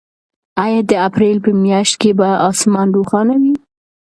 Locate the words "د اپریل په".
0.89-1.51